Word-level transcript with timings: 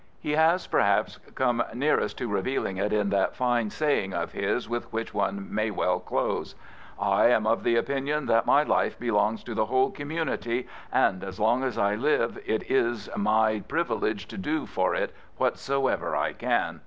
He 0.19 0.31
has, 0.31 0.65
perhaps, 0.65 1.19
come 1.35 1.61
nearest 1.75 2.17
to 2.17 2.27
revealing 2.27 2.77
it 2.77 2.91
in 2.91 3.11
that 3.11 3.35
fine 3.35 3.69
saying 3.69 4.15
of 4.15 4.31
his 4.31 4.67
with 4.67 4.91
which 4.91 5.13
one 5.13 5.53
may 5.53 5.69
well 5.69 5.99
close: 5.99 6.55
I 6.99 7.27
am 7.27 7.45
of 7.45 7.61
the 7.63 7.75
opinion 7.75 8.25
that 8.25 8.47
my 8.47 8.63
life 8.63 8.97
belongs 8.97 9.43
to 9.43 9.53
the 9.53 9.61
«S 9.61 9.67
Prophets, 9.69 9.97
Priests, 9.97 10.01
and 10.01 10.09
Kings 10.09 10.17
whole 10.17 10.25
community, 10.25 10.67
and 10.91 11.23
as 11.23 11.39
long 11.39 11.63
as 11.63 11.77
I 11.77 11.93
live 11.93 12.39
it 12.47 12.71
is 12.71 13.11
my 13.15 13.59
privilege 13.67 14.25
to 14.29 14.39
do 14.39 14.65
for 14.65 14.95
it 14.95 15.13
whatsoever 15.37 16.15
I 16.15 16.33
can. 16.33 16.79